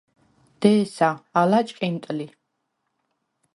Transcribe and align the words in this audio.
დე̄სა, 0.61 1.09
ალა 1.39 1.59
ჭყინტ 1.67 2.03
ლი. 2.17 2.27